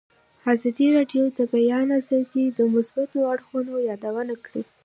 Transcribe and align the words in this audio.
ازادي 0.53 0.87
راډیو 0.97 1.23
د 1.31 1.33
د 1.37 1.39
بیان 1.53 1.87
آزادي 1.99 2.45
د 2.57 2.59
مثبتو 2.75 3.17
اړخونو 3.33 3.73
یادونه 3.89 4.33
کړې. 4.45 4.61